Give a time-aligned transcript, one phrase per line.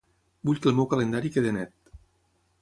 [0.49, 1.95] Vull que el meu calendari quedi net.